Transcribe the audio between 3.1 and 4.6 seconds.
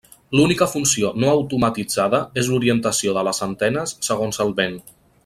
de les antenes segons el